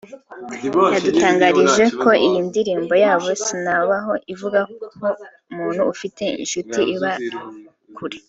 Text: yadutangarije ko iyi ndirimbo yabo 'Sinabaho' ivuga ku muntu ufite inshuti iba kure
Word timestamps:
yadutangarije 0.93 1.83
ko 2.01 2.09
iyi 2.25 2.39
ndirimbo 2.47 2.93
yabo 3.03 3.27
'Sinabaho' 3.39 4.15
ivuga 4.33 4.59
ku 4.93 5.05
muntu 5.55 5.81
ufite 5.93 6.23
inshuti 6.41 6.79
iba 6.95 7.11
kure 7.95 8.17